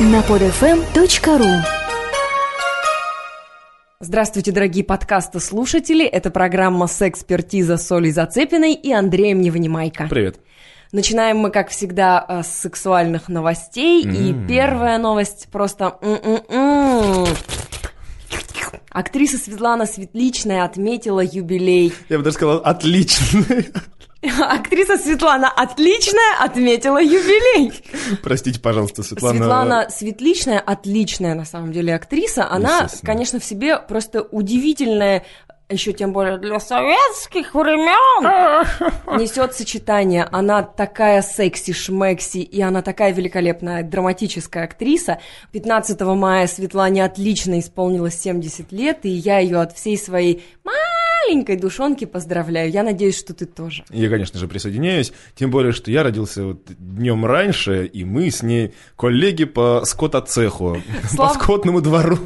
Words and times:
на 0.00 0.20
podfm.ru 0.20 1.62
Здравствуйте, 4.00 4.52
дорогие 4.52 4.84
подкаста-слушатели. 4.84 6.04
Это 6.04 6.30
программа 6.30 6.86
«Сэкспертиза» 6.88 7.76
с 7.76 7.90
Олей 7.92 8.10
Зацепиной 8.10 8.74
и 8.74 8.92
Андреем 8.92 9.40
Невнимайко. 9.40 10.06
Привет. 10.10 10.40
Начинаем 10.92 11.38
мы, 11.38 11.50
как 11.50 11.70
всегда, 11.70 12.24
э, 12.28 12.42
с 12.42 12.48
сексуальных 12.48 13.28
новостей. 13.28 14.02
И 14.02 14.32
М. 14.32 14.46
первая 14.46 14.98
новость 14.98 15.48
просто... 15.50 15.96
м-м-м. 16.02 17.26
Актриса 18.90 19.38
Светлана 19.38 19.86
Светличная 19.86 20.64
отметила 20.64 21.20
юбилей. 21.20 21.92
Я 22.08 22.18
бы 22.18 22.24
даже 22.24 22.34
сказал, 22.36 22.58
отлично. 22.58 23.44
Актриса 24.40 24.96
Светлана 24.96 25.48
Отличная 25.48 26.40
отметила 26.40 27.02
юбилей. 27.02 27.72
Простите, 28.22 28.60
пожалуйста, 28.60 29.02
Светлана. 29.02 29.38
Светлана 29.38 29.86
Светличная 29.90 30.60
отличная, 30.60 31.34
на 31.34 31.44
самом 31.44 31.72
деле, 31.72 31.94
актриса. 31.94 32.48
Она, 32.48 32.88
конечно, 33.02 33.38
в 33.38 33.44
себе 33.44 33.78
просто 33.78 34.22
удивительная, 34.22 35.24
еще 35.68 35.92
тем 35.92 36.12
более 36.12 36.38
для 36.38 36.60
советских 36.60 37.54
времен, 37.54 38.66
несет 39.18 39.54
сочетание. 39.54 40.28
Она 40.30 40.62
такая 40.62 41.22
секси-шмекси, 41.22 42.38
и 42.42 42.60
она 42.60 42.82
такая 42.82 43.12
великолепная 43.12 43.82
драматическая 43.82 44.64
актриса. 44.64 45.20
15 45.52 46.00
мая 46.00 46.46
Светлане 46.46 47.04
отлично 47.04 47.58
исполнилось 47.58 48.20
70 48.20 48.72
лет, 48.72 49.00
и 49.02 49.08
я 49.08 49.38
ее 49.38 49.60
от 49.60 49.74
всей 49.74 49.96
своей 49.96 50.44
маленькой 51.24 51.56
душонки 51.56 52.04
поздравляю. 52.04 52.70
Я 52.70 52.82
надеюсь, 52.82 53.18
что 53.18 53.34
ты 53.34 53.46
тоже. 53.46 53.84
Я, 53.90 54.08
конечно 54.08 54.38
же, 54.38 54.48
присоединяюсь. 54.48 55.12
Тем 55.34 55.50
более, 55.50 55.72
что 55.72 55.90
я 55.90 56.02
родился 56.02 56.44
вот 56.44 56.60
днем 56.78 57.24
раньше, 57.24 57.86
и 57.86 58.04
мы 58.04 58.30
с 58.30 58.42
ней 58.42 58.74
коллеги 58.96 59.44
по 59.44 59.82
скотоцеху, 59.84 60.82
по 61.02 61.08
Слав- 61.08 61.34
скотному 61.34 61.80
двору. 61.80 62.18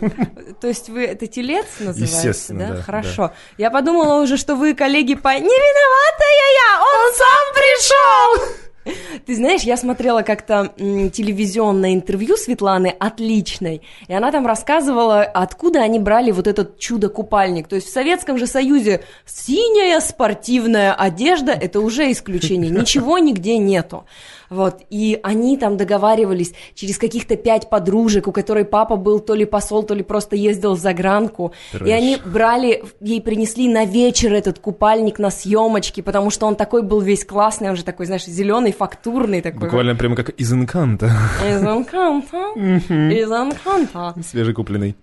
То 0.60 0.68
есть 0.68 0.88
вы 0.88 1.04
это 1.04 1.26
телец 1.26 1.66
называется, 1.80 2.16
Естественно, 2.16 2.74
да, 2.76 2.82
Хорошо. 2.82 3.32
Я 3.56 3.70
подумала 3.70 4.22
уже, 4.22 4.36
что 4.36 4.56
вы 4.56 4.74
коллеги 4.74 5.14
по 5.14 5.28
«Не 5.28 5.40
виноватая 5.40 6.48
я, 6.54 6.80
он 6.80 7.14
сам 7.14 7.54
пришел!» 7.54 8.67
Ты 9.26 9.36
знаешь, 9.36 9.62
я 9.62 9.76
смотрела 9.76 10.22
как-то 10.22 10.72
телевизионное 10.76 11.94
интервью 11.94 12.36
Светланы 12.36 12.94
отличной, 12.98 13.82
и 14.06 14.12
она 14.12 14.30
там 14.30 14.46
рассказывала, 14.46 15.22
откуда 15.22 15.80
они 15.80 15.98
брали 15.98 16.30
вот 16.30 16.46
этот 16.46 16.78
чудо-купальник. 16.78 17.68
То 17.68 17.76
есть 17.76 17.88
в 17.88 17.92
Советском 17.92 18.38
же 18.38 18.46
Союзе 18.46 19.02
синяя 19.26 20.00
спортивная 20.00 20.94
одежда– 20.94 21.52
это 21.60 21.80
уже 21.80 22.10
исключение, 22.10 22.70
ничего 22.78 23.18
нигде 23.18 23.58
нету. 23.58 24.04
Вот, 24.50 24.78
и 24.88 25.20
они 25.22 25.58
там 25.58 25.76
договаривались 25.76 26.54
через 26.74 26.96
каких-то 26.96 27.36
пять 27.36 27.68
подружек, 27.68 28.28
у 28.28 28.32
которой 28.32 28.64
папа 28.64 28.96
был 28.96 29.20
то 29.20 29.34
ли 29.34 29.44
посол, 29.44 29.82
то 29.82 29.94
ли 29.94 30.02
просто 30.02 30.36
ездил 30.36 30.74
в 30.74 30.78
загранку. 30.78 31.52
И 31.74 31.78
Трэш. 31.78 31.90
они 31.90 32.16
брали, 32.24 32.82
ей 33.00 33.20
принесли 33.20 33.68
на 33.68 33.84
вечер 33.84 34.32
этот 34.32 34.58
купальник 34.58 35.18
на 35.18 35.30
съемочки, 35.30 36.00
потому 36.00 36.30
что 36.30 36.46
он 36.46 36.56
такой 36.56 36.82
был 36.82 37.00
весь 37.00 37.26
классный, 37.26 37.68
он 37.68 37.76
же 37.76 37.84
такой, 37.84 38.06
знаешь, 38.06 38.24
зеленый, 38.24 38.72
фактурный 38.78 39.42
такой. 39.42 39.60
Буквально 39.60 39.94
прямо 39.94 40.16
как 40.16 40.30
из 40.30 40.52
инканта, 40.52 41.06
Из 41.46 41.62
Анканта. 41.62 42.52
Из 42.56 43.30
Анканта. 43.30 44.14
свежекупленный. 44.22 44.96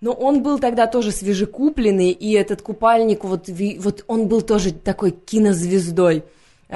Но 0.00 0.12
он 0.12 0.42
был 0.42 0.58
тогда 0.58 0.86
тоже 0.86 1.12
свежекупленный, 1.12 2.10
и 2.10 2.32
этот 2.32 2.60
купальник, 2.60 3.24
вот, 3.24 3.48
вот 3.78 4.04
он 4.06 4.28
был 4.28 4.42
тоже 4.42 4.72
такой 4.72 5.12
кинозвездой. 5.12 6.24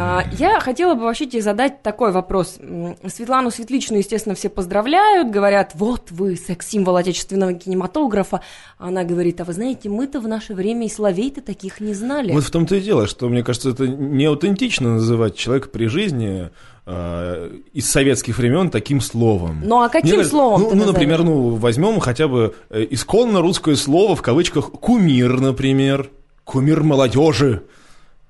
А, 0.01 0.25
Я 0.39 0.61
хотела 0.61 0.95
бы 0.95 1.03
вообще 1.03 1.27
тебе 1.27 1.43
задать 1.43 1.83
такой 1.83 2.13
вопрос. 2.13 2.59
Светлану 3.07 3.51
Светличную, 3.51 4.01
естественно, 4.01 4.37
все 4.37 4.49
поздравляют, 4.49 5.31
говорят, 5.31 5.73
вот 5.75 6.11
вы 6.11 6.37
секс-символ 6.37 6.97
отечественного 6.97 7.55
кинематографа. 7.55 8.41
А 8.79 8.89
Она 8.89 9.03
говорит, 9.03 9.41
а 9.41 9.45
вы 9.45 9.53
знаете, 9.53 9.89
мы-то 9.89 10.21
в 10.21 10.29
наше 10.29 10.55
время 10.55 10.87
и 10.87 10.89
словей-то 10.89 11.43
таких 11.43 11.81
не 11.81 11.95
знали. 11.95 12.33
Вот 12.33 12.45
в 12.45 12.51
том-то 12.51 12.77
и 12.77 12.81
дело, 12.81 13.09
что, 13.09 13.29
мне 13.29 13.43
кажется, 13.43 13.71
это 13.71 13.89
не 13.89 14.27
аутентично 14.27 14.95
называть 14.95 15.35
человека 15.35 15.69
при 15.69 15.87
жизни 15.87 16.51
э, 16.87 17.51
из 17.73 17.91
советских 17.91 18.39
времен 18.39 18.71
таким 18.71 19.01
словом. 19.01 19.63
Ну, 19.65 19.83
а 19.83 19.89
каким 19.89 20.17
Мне 20.17 20.25
словом 20.25 20.63
Ну, 20.63 20.75
ну, 20.75 20.87
например, 20.87 21.25
ну, 21.25 21.57
возьмем 21.57 21.99
хотя 21.99 22.29
бы 22.29 22.55
э, 22.71 22.87
исконно 22.91 23.41
русское 23.41 23.75
слово, 23.75 24.15
в 24.15 24.23
кавычках, 24.23 24.71
кумир, 24.71 25.41
например. 25.41 26.11
Кумир 26.45 26.85
молодежи. 26.85 27.65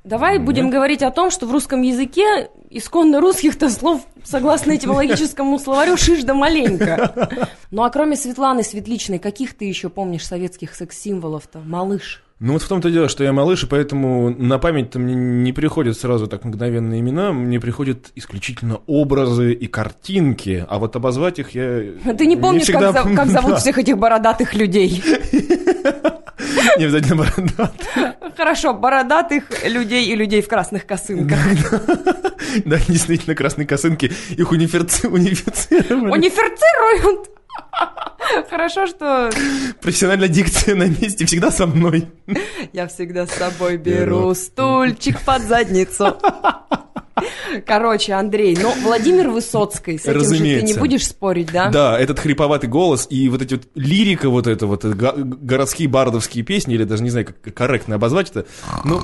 Давай 0.04 0.38
будем 0.38 0.70
говорить 0.70 1.02
о 1.02 1.10
том, 1.10 1.30
что 1.30 1.46
в 1.46 1.52
русском 1.52 1.82
языке 1.82 2.48
исконно 2.70 3.20
русских-то 3.20 3.68
слов, 3.68 4.02
согласно 4.24 4.74
этимологическому 4.76 5.58
словарю, 5.58 5.96
шиш 5.96 6.22
да 6.24 6.34
маленько. 6.34 7.28
Ну 7.70 7.82
а 7.82 7.90
кроме 7.90 8.16
Светланы 8.16 8.62
Светличной, 8.62 9.18
каких 9.18 9.54
ты 9.56 9.66
еще 9.66 9.88
помнишь 9.90 10.26
советских 10.26 10.74
секс-символов-то? 10.74 11.58
Малыш. 11.60 12.22
Ну 12.40 12.52
вот 12.52 12.62
в 12.62 12.68
том-то 12.68 12.88
дело, 12.90 13.08
что 13.08 13.24
я 13.24 13.32
малыш, 13.32 13.64
и 13.64 13.66
поэтому 13.66 14.30
на 14.30 14.58
память-то 14.60 15.00
мне 15.00 15.14
не 15.16 15.52
приходят 15.52 15.98
сразу 15.98 16.28
так 16.28 16.44
мгновенные 16.44 17.00
имена, 17.00 17.32
мне 17.32 17.58
приходят 17.58 18.12
исключительно 18.14 18.78
образы 18.86 19.52
и 19.52 19.66
картинки, 19.66 20.64
а 20.68 20.78
вот 20.78 20.94
обозвать 20.94 21.40
их 21.40 21.56
я 21.56 21.82
Ты 22.16 22.26
не 22.26 22.36
помнишь, 22.36 22.62
всегда- 22.62 22.92
как, 22.92 23.06
зов- 23.06 23.16
как 23.16 23.28
зовут 23.28 23.50
Да, 23.50 23.56
всех 23.56 23.78
этих 23.78 23.98
бородатых 23.98 24.54
людей? 24.54 25.02
Не 26.78 26.84
обязательно 26.84 27.16
борода. 27.16 27.72
Хорошо, 28.36 28.74
бородатых 28.74 29.44
людей 29.64 30.06
и 30.06 30.14
людей 30.16 30.42
в 30.42 30.48
красных 30.48 30.86
косынках. 30.86 31.38
Да, 32.64 32.78
действительно, 32.88 33.34
красные 33.34 33.66
косынки, 33.66 34.10
их 34.30 34.52
унифици- 34.52 35.06
унифицировали. 35.08 36.12
Унифицируют. 36.12 37.30
Хорошо, 38.50 38.86
что 38.86 39.30
Профессиональная 39.80 40.28
дикция 40.28 40.74
на 40.74 40.84
месте 40.84 41.24
всегда 41.26 41.50
со 41.50 41.66
мной. 41.66 42.06
я 42.72 42.86
всегда 42.88 43.26
с 43.26 43.30
собой 43.30 43.76
беру 43.76 44.04
Беру. 44.20 44.34
стульчик 44.34 45.20
под 45.22 45.42
задницу. 45.42 46.16
Короче, 47.66 48.12
Андрей, 48.12 48.56
ну, 48.60 48.72
Владимир 48.82 49.30
Высоцкий, 49.30 49.98
с 49.98 50.02
этим 50.06 50.12
же 50.20 50.26
ты 50.26 50.26
не 50.38 50.54
Разумеется. 50.54 50.78
будешь 50.80 51.06
спорить, 51.06 51.50
да? 51.52 51.70
Да, 51.70 51.98
этот 51.98 52.18
хриповатый 52.18 52.68
голос 52.68 53.06
и 53.10 53.28
вот 53.28 53.42
эти 53.42 53.54
вот 53.54 53.64
лирика 53.74 54.28
вот 54.28 54.46
это 54.46 54.66
вот, 54.66 54.84
э, 54.84 54.92
городские 54.92 55.88
бардовские 55.88 56.44
песни, 56.44 56.74
или 56.74 56.84
даже 56.84 57.02
не 57.02 57.10
знаю, 57.10 57.26
как 57.26 57.54
корректно 57.54 57.96
обозвать 57.96 58.30
это, 58.30 58.46
ну, 58.84 59.00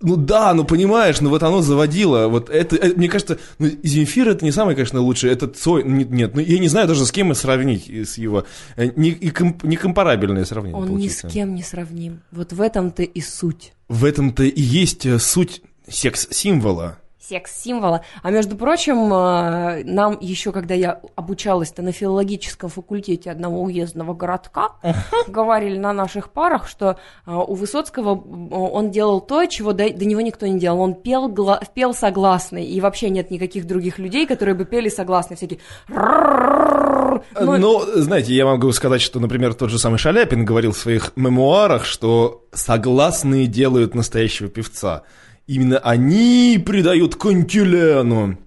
ну 0.00 0.14
да, 0.16 0.54
ну 0.54 0.64
понимаешь, 0.64 1.20
ну 1.20 1.28
вот 1.28 1.42
оно 1.42 1.60
заводило, 1.60 2.28
вот 2.28 2.50
это, 2.50 2.76
э, 2.76 2.92
мне 2.94 3.08
кажется, 3.08 3.38
ну 3.58 3.68
Земфир 3.82 4.28
это 4.28 4.44
не 4.44 4.52
самое, 4.52 4.76
конечно, 4.76 5.00
лучшее, 5.00 5.32
это 5.32 5.48
Цой, 5.48 5.82
нет, 5.82 6.10
нет, 6.10 6.34
ну 6.34 6.40
я 6.40 6.58
не 6.60 6.68
знаю 6.68 6.86
даже 6.86 7.04
с 7.04 7.10
кем 7.10 7.32
и 7.32 7.34
сравнить 7.34 7.88
э, 7.90 8.04
с 8.04 8.16
его, 8.16 8.44
э, 8.76 8.90
не, 8.94 9.10
и 9.10 9.30
ком- 9.30 9.58
некомпарабельное 9.62 10.44
сравнение 10.44 10.80
Он 10.80 10.84
ни 10.84 11.08
с 11.08 11.20
получится. 11.20 11.28
кем 11.28 11.54
не 11.54 11.62
сравним. 11.64 12.20
Вот 12.30 12.52
в 12.52 12.60
этом-то 12.60 13.02
и 13.02 13.20
суть. 13.20 13.72
В 13.88 14.04
этом-то 14.04 14.44
и 14.44 14.60
есть 14.60 15.06
суть 15.20 15.62
секс-символа. 15.88 16.98
Секс-символа. 17.28 18.02
А 18.22 18.30
между 18.30 18.56
прочим, 18.56 19.12
э, 19.12 19.84
нам 19.84 20.16
еще, 20.20 20.52
когда 20.52 20.74
я 20.74 21.00
обучалась-то 21.16 21.82
на 21.82 21.92
филологическом 21.92 22.70
факультете 22.70 23.30
одного 23.30 23.62
уездного 23.62 24.14
городка, 24.14 24.70
говорили 25.26 25.78
на 25.78 25.92
наших 25.92 26.30
парах, 26.30 26.68
что 26.68 26.96
э, 27.26 27.32
у 27.32 27.54
Высоцкого 27.54 28.14
э, 28.16 28.54
он 28.54 28.90
делал 28.90 29.20
то, 29.20 29.44
чего 29.46 29.72
до, 29.72 29.90
до 29.92 30.04
него 30.04 30.20
никто 30.20 30.46
не 30.46 30.58
делал. 30.58 30.80
Он 30.80 30.94
пел, 30.94 31.28
гла- 31.28 31.60
пел 31.74 31.94
согласный, 31.94 32.64
и 32.64 32.80
вообще 32.80 33.10
нет 33.10 33.30
никаких 33.30 33.66
других 33.66 33.98
людей, 33.98 34.26
которые 34.26 34.54
бы 34.54 34.64
пели 34.64 34.88
согласные. 34.88 35.36
Всякие... 35.36 35.58
Ну, 35.88 37.56
Ну, 37.58 37.82
знаете, 37.96 38.34
я 38.34 38.44
могу 38.46 38.70
сказать, 38.72 39.00
что, 39.00 39.20
например, 39.20 39.54
тот 39.54 39.70
же 39.70 39.78
самый 39.78 39.98
Шаляпин 39.98 40.44
говорил 40.44 40.72
в 40.72 40.78
своих 40.78 41.12
мемуарах, 41.16 41.84
что 41.84 42.44
согласные 42.52 43.46
делают 43.46 43.94
настоящего 43.94 44.48
певца. 44.48 45.02
Именно 45.48 45.78
они 45.78 46.62
придают 46.64 47.16
кантилену. 47.16 48.38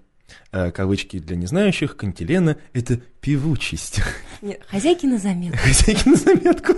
Э, 0.52 0.70
Кавычки 0.70 1.18
для 1.18 1.34
незнающих, 1.34 1.96
кантилена– 1.96 2.56
это 2.72 3.00
певучесть. 3.20 4.00
нет, 4.40 4.60
хозяйки 4.68 5.06
на 5.06 5.18
заметку. 5.18 5.58
Хозяйки 5.58 6.08
на 6.08 6.16
заметку. 6.16 6.74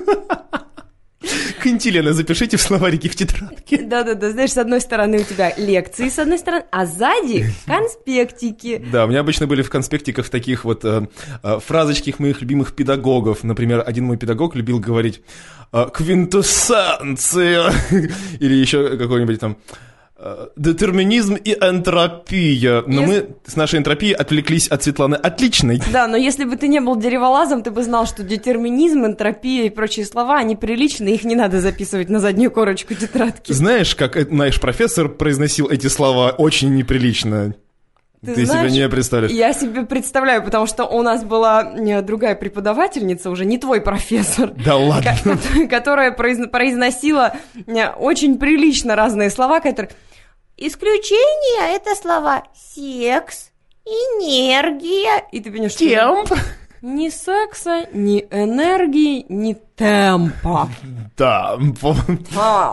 Кантилена 1.62 2.15
запишите 2.15 2.56
в 2.56 2.62
словарике 2.62 3.11
в 3.11 3.17
тетрадке. 3.17 3.82
Да-да-да, 3.82 4.31
знаешь, 4.31 4.53
с 4.53 4.59
одной 4.59 4.81
стороны 4.81 5.19
у 5.19 5.25
тебя 5.25 5.53
лекции, 5.59 6.09
с 6.09 6.19
одной 6.19 6.38
стороны, 6.38 6.65
а 6.70 6.87
сзади 6.87 7.47
конспектики. 7.67 8.82
Да, 8.91 9.05
у 9.05 9.09
меня 9.09 9.20
обычно 9.20 9.47
были 9.47 9.61
в 9.61 9.69
конспектиках 9.69 10.31
таких 10.31 10.65
вот 10.65 10.87
э, 10.87 11.06
э, 11.43 11.59
фразочки 11.61 12.15
моих 12.17 12.41
любимых 12.41 12.75
педагогов. 12.75 13.44
Например, 13.44 13.82
один 13.87 14.05
мой 14.06 14.17
педагог 14.17 14.55
любил 14.55 14.79
говорить 14.81 15.20
э, 15.73 15.87
«квинтэссенция» 15.93 17.73
или 18.41 18.55
еще 18.55 18.97
какой-нибудь 18.97 19.38
там 19.41 19.59
детерминизм 20.56 21.35
и 21.35 21.53
энтропия. 21.53 22.82
Но 22.87 23.03
Если- 23.03 23.06
мы 23.06 23.26
с 23.47 23.56
нашей 23.56 23.79
энтропией 23.79 24.15
отвлеклись 24.15 24.69
от 24.69 24.82
Светланы 24.82 25.17
Отличной. 25.17 25.81
Да, 25.93 26.06
но 26.06 26.17
если 26.17 26.44
бы 26.44 26.56
ты 26.56 26.69
не 26.69 26.81
был 26.81 26.97
дереволазом, 26.97 27.62
ты 27.62 27.71
бы 27.71 27.82
знал, 27.82 28.06
что 28.06 28.23
детерминизм, 28.23 29.05
энтропия 29.05 29.65
и 29.67 29.71
прочие 29.71 30.06
слова, 30.06 30.38
они 30.38 30.56
приличны, 30.56 31.09
их 31.11 31.25
не 31.25 31.35
надо 31.37 31.61
записывать 31.61 32.09
на 32.09 32.21
заднюю 32.21 32.50
корочку 32.50 32.94
тетрадки. 32.94 33.53
Знаешь, 33.53 33.94
как 33.94 34.17
э, 34.17 34.26
наш 34.31 34.61
профессор 34.61 35.09
произносил 35.09 35.69
эти 35.69 35.87
слова 35.88 36.31
очень 36.31 36.75
неприлично? 36.75 37.55
Ты, 38.25 38.47
знаешь, 38.47 38.70
себе 38.73 38.82
не 38.85 38.88
представляешь. 38.88 39.37
Я 39.37 39.53
себе 39.53 39.82
представляю, 39.85 40.43
потому 40.43 40.67
что 40.67 40.85
у 40.87 41.03
нас 41.03 41.23
была 41.23 41.62
э, 41.77 42.00
другая 42.00 42.35
преподавательница, 42.35 43.29
уже 43.29 43.44
не 43.44 43.59
твой 43.59 43.82
профессор, 43.82 44.50
Да 44.65 44.77
ладно. 44.77 45.12
ко- 45.37 45.67
которая 45.69 46.11
произн- 46.17 46.49
произносила 46.49 47.35
э, 47.67 47.88
очень 47.91 48.38
прилично 48.38 48.97
разные 48.97 49.29
слова, 49.29 49.61
которые... 49.61 49.91
Исключение— 50.56 51.75
это 51.77 51.95
слова 51.97 52.45
секс, 52.55 53.51
энергия. 53.85 55.27
И 55.33 55.41
ты 55.41 55.51
понимаешь, 55.51 55.73
что 55.73 56.25
ни 56.81 57.09
секса, 57.09 57.87
ни 57.93 58.21
энергии, 58.31 59.27
ни 59.29 59.55
темпа. 59.75 60.69
Да, 61.17 61.59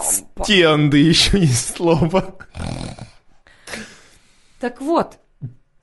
стенды 0.03 0.97
еще 0.97 1.39
есть 1.39 1.77
слово. 1.77 2.35
Так 4.59 4.79
вот, 4.81 5.17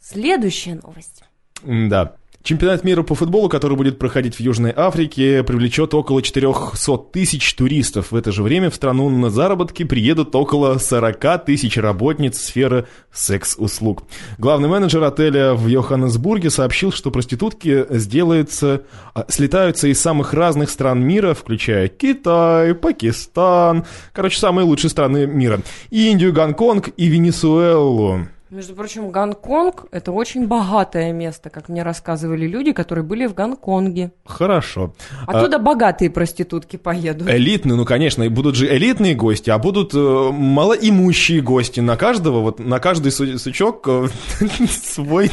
следующая 0.01 0.75
новость. 0.75 1.25
Да. 1.63 2.15
Чемпионат 2.49 2.83
мира 2.83 3.03
по 3.03 3.15
футболу, 3.15 3.51
который 3.51 3.77
будет 3.77 3.99
проходить 3.99 4.37
в 4.37 4.41
Южной 4.41 4.73
Африке, 4.75 5.43
привлечет 5.43 5.93
около 5.93 6.23
400 6.23 6.97
тысяч 7.13 7.53
туристов. 7.53 8.11
В 8.11 8.17
это 8.17 8.33
же 8.33 8.43
время 8.43 8.71
в 8.71 8.75
страну 8.75 9.11
на 9.11 9.29
заработки 9.29 9.83
приедут 9.83 10.35
около 10.35 10.79
40 10.79 11.45
тысяч 11.45 11.77
работниц 11.77 12.39
сферы 12.39 12.87
секс-услуг. 13.13 14.05
Главный 14.39 14.71
менеджер 14.71 15.05
отеля 15.05 15.53
в 15.53 15.67
Йоханнесбурге 15.67 16.49
сообщил, 16.49 16.91
что 16.91 17.11
проститутки 17.11 17.85
сделаются, 17.91 18.85
а, 19.13 19.27
слетаются 19.29 19.89
из 19.89 20.01
самых 20.01 20.33
разных 20.33 20.71
стран 20.71 21.03
мира, 21.03 21.35
включая 21.35 21.89
Китай, 21.89 22.75
Пакистан, 22.75 23.85
короче, 24.15 24.39
самые 24.39 24.65
лучшие 24.65 24.91
страны 24.91 25.27
мира, 25.27 25.61
Индию, 25.91 26.33
Гонконг 26.33 26.89
и 26.97 27.09
Венесуэлу. 27.09 28.27
Между 28.51 28.75
прочим, 28.75 29.11
Гонконг– 29.11 29.85
это 29.93 30.11
очень 30.11 30.47
богатое 30.47 31.13
место, 31.13 31.51
как 31.51 31.69
мне 31.69 31.83
рассказывали 31.83 32.47
люди, 32.47 32.73
которые 32.73 33.05
были 33.05 33.27
в 33.27 33.35
Гонконге. 33.35 34.13
Хорошо. 34.25 34.95
Оттуда 35.27 35.59
богатые 35.59 36.09
проститутки 36.11 36.77
поедут. 36.77 37.29
Элитные, 37.29 37.77
ну, 37.77 37.85
конечно, 37.85 38.23
и 38.23 38.29
будут 38.29 38.55
же 38.55 38.67
элитные 38.75 39.15
гости, 39.15 39.51
а 39.51 39.59
будут 39.59 39.93
э, 39.95 39.99
малоимущие 40.33 41.43
гости. 41.43 41.81
На 41.81 41.97
каждого, 41.99 42.41
вот 42.41 42.59
на 42.59 42.81
каждый 42.81 43.13
су- 43.13 43.39
сучок 43.39 43.87
э, 43.87 44.09
свой. 44.71 45.31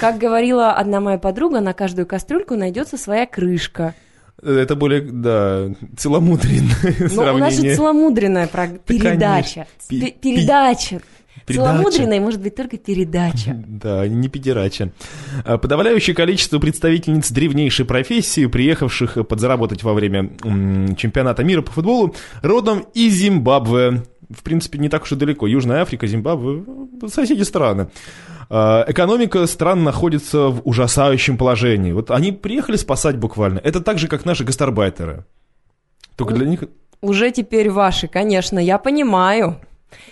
Как 0.00 0.18
говорила 0.18 0.72
одна 0.72 0.98
моя 1.00 1.18
подруга, 1.18 1.60
на 1.60 1.72
каждую 1.72 2.06
кастрюльку 2.06 2.56
найдется 2.56 2.98
своя 2.98 3.26
крышка. 3.26 3.94
Это 4.42 4.74
более, 4.74 5.02
да, 5.02 5.68
целомудренное 5.96 6.96
Ну, 7.14 7.22
у 7.22 7.38
нас 7.38 7.52
же 7.52 7.58
сравнение. 7.58 7.76
целомудренная 7.76 8.48
передача. 8.86 9.66
Передача. 9.88 11.00
Передача. 11.50 11.72
Целомудренной 11.72 12.20
может 12.20 12.40
быть 12.40 12.54
только 12.54 12.76
передача. 12.78 13.64
Да, 13.80 14.06
не 14.06 14.28
педерача. 14.28 14.92
А, 15.44 15.56
Подавляющее 15.58 16.14
количество 16.14 16.58
представительниц 16.58 17.30
древнейшей 17.30 17.86
профессии, 17.86 18.46
приехавших 18.46 19.26
подзаработать 19.26 19.82
во 19.82 19.94
время 19.94 20.30
чемпионата 20.96 21.42
мира 21.44 21.62
по 21.62 21.70
футболу, 21.72 22.14
родом 22.42 22.84
из 22.94 23.14
Зимбабве. 23.14 24.02
В 24.28 24.42
принципе, 24.42 24.78
не 24.78 24.88
так 24.88 25.02
уж 25.04 25.12
и 25.12 25.16
далеко. 25.16 25.46
Южная 25.46 25.82
Африка, 25.82 26.06
Зимбабве, 26.06 26.64
соседи 27.08 27.42
страны. 27.42 27.88
А, 28.50 28.84
Экономика 28.86 29.46
стран 29.46 29.84
находится 29.84 30.48
в 30.48 30.60
ужасающем 30.64 31.38
положении. 31.38 31.92
Вот 31.92 32.10
они 32.10 32.32
приехали 32.32 32.76
спасать 32.76 33.16
буквально. 33.16 33.58
Это 33.58 33.80
так 33.80 33.98
же, 33.98 34.08
как 34.08 34.24
наши 34.24 34.44
гастарбайтеры. 34.44 35.24
Только 36.16 36.34
для 36.34 36.46
них... 36.46 36.64
Уже 37.00 37.30
теперь 37.30 37.70
ваши, 37.70 38.08
конечно, 38.08 38.58
я 38.58 38.76
понимаю. 38.76 39.58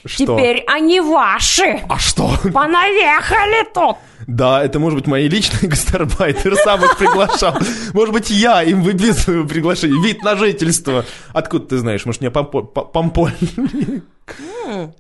Что? 0.05 0.37
Теперь 0.37 0.65
они 0.67 1.01
ваши. 1.01 1.81
А 1.89 1.99
что? 1.99 2.31
Понаехали 2.53 3.67
тут. 3.73 3.97
Да, 4.27 4.63
это 4.63 4.79
может 4.79 4.99
быть 4.99 5.07
мои 5.07 5.29
личные 5.29 5.69
гастарбайтеры, 5.71 6.57
сам 6.57 6.85
их 6.85 6.97
приглашал. 6.99 7.57
Может 7.95 8.13
быть, 8.13 8.31
я 8.31 8.63
им 8.63 8.83
выписываю 8.83 9.47
приглашение. 9.47 10.03
Вид 10.03 10.23
на 10.23 10.37
жительство. 10.37 11.05
Откуда 11.33 11.67
ты 11.67 11.79
знаешь? 11.79 12.05
Может, 12.05 12.33
по- 12.33 12.43
помполь? 12.63 13.33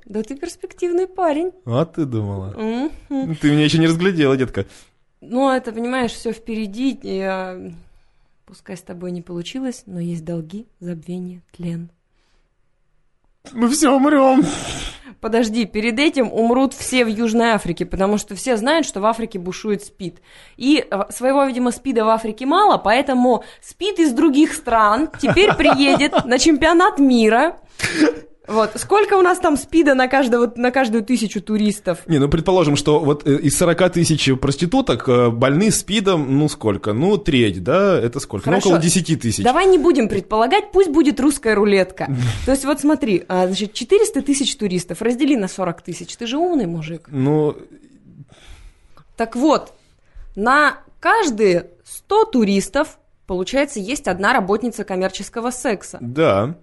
Да 0.06 0.22
ты 0.22 0.36
перспективный 0.36 1.06
парень. 1.06 1.52
А 1.66 1.84
ты 1.84 2.04
думала? 2.04 2.52
Ты 3.08 3.50
меня 3.50 3.64
еще 3.64 3.78
не 3.78 3.86
разглядела, 3.86 4.36
детка. 4.36 4.64
Ну, 5.20 5.50
это, 5.50 5.72
понимаешь, 5.72 6.12
все 6.12 6.32
впереди. 6.32 6.98
Пускай 8.46 8.76
с 8.78 8.82
тобой 8.82 9.10
не 9.10 9.20
получилось, 9.20 9.82
но 9.84 10.00
есть 10.00 10.25
долги, 10.25 10.66
забвение, 10.80 11.42
тлен. 11.54 11.90
Мы 13.52 13.69
все 13.69 13.90
умрем. 13.90 14.44
Подожди, 15.20 15.64
перед 15.64 15.99
этим 15.99 16.32
умрут 16.32 16.75
все 16.75 17.05
в 17.05 17.08
Южной 17.08 17.50
Африке, 17.50 17.85
потому 17.85 18.19
что 18.19 18.37
все 18.37 18.56
знают, 18.56 18.87
что 18.87 19.00
в 19.00 19.06
Африке 19.06 19.38
бушует 19.40 19.82
СПИД. 19.82 20.20
И 20.56 20.87
э, 20.88 21.00
своего, 21.11 21.44
видимо, 21.44 21.73
СПИДа 21.73 22.05
в 22.05 22.08
Африке 22.08 22.46
мало, 22.46 22.79
поэтому 22.79 23.43
СПИД 23.61 23.99
из 23.99 24.12
других 24.12 24.55
стран 24.55 25.11
теперь 25.20 25.55
приедет 25.55 26.25
на 26.25 26.38
чемпионат 26.38 27.00
мира. 27.00 27.58
Вот. 28.48 28.72
Сколько 28.76 29.14
у 29.14 29.22
нас 29.22 29.38
там 29.38 29.56
СПИДа 29.56 29.94
на, 29.94 30.08
каждого, 30.08 30.50
на 30.56 30.70
каждую 30.70 31.04
тысячу 31.04 31.40
туристов? 31.42 32.00
Не, 32.06 32.18
ну 32.18 32.28
предположим, 32.28 32.76
что 32.76 32.98
вот 33.00 33.26
э, 33.26 33.36
из 33.36 33.56
40 33.58 33.92
тысяч 33.92 34.30
проституток 34.40 35.08
э, 35.08 35.28
больны 35.30 35.70
СПИДом, 35.70 36.38
ну 36.38 36.48
сколько? 36.48 36.92
Ну 36.94 37.18
треть, 37.18 37.62
да? 37.62 37.98
Это 38.00 38.20
сколько? 38.20 38.46
Хорошо. 38.46 38.70
Ну 38.70 38.74
около 38.76 38.82
10 38.82 39.20
тысяч. 39.20 39.44
Давай 39.44 39.66
не 39.66 39.78
будем 39.78 40.08
предполагать, 40.08 40.72
пусть 40.72 40.90
будет 40.90 41.20
русская 41.20 41.54
рулетка. 41.54 42.10
То 42.46 42.52
есть 42.52 42.64
вот 42.64 42.80
смотри, 42.80 43.24
а, 43.28 43.46
значит, 43.46 43.74
400 43.74 44.22
тысяч 44.22 44.56
туристов, 44.56 45.02
раздели 45.02 45.36
на 45.36 45.48
40 45.48 45.82
тысяч, 45.82 46.16
ты 46.16 46.26
же 46.26 46.38
умный 46.38 46.66
мужик. 46.66 47.08
Ну, 47.10 47.54
Так 49.16 49.36
вот, 49.36 49.74
на 50.36 50.78
каждые 51.00 51.70
100 51.84 52.24
туристов, 52.26 52.98
получается, 53.26 53.78
есть 53.78 54.08
одна 54.08 54.32
работница 54.32 54.84
коммерческого 54.84 55.50
секса. 55.50 55.98
да. 56.00 56.56